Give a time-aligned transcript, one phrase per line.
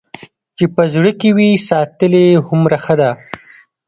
[0.57, 3.11] چې په زړه کې وي ساتلې هومره ښه ده.